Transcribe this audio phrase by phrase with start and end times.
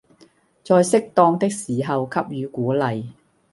[0.63, 3.09] 在適當的時候給予鼓勵